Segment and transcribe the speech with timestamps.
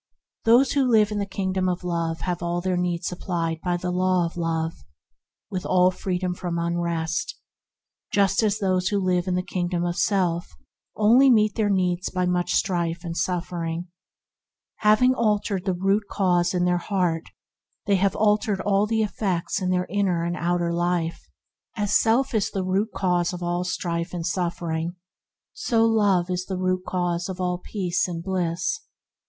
[0.45, 3.91] Those who live in the Kingdom of Love have all their needs supplied by the
[3.91, 4.73] Law of Love,
[5.51, 7.35] with all freedom from unrest,
[8.11, 10.55] just as those who live in the kingdom of self
[10.95, 13.89] only meet their needs by much strife and suffering.
[14.77, 17.29] Having altered the root cause 74 ENTERING THE KINGDOM in their heart
[17.85, 21.29] they have altered all the effects in their inner and outer life.
[21.75, 24.95] As self is the root cause of all strife and suffering,
[25.53, 28.79] so Love is the root cause of all peace and bliss.